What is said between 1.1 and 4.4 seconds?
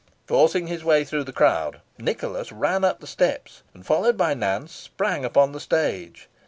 the crowd, Nicholas ran up the steps, and, followed by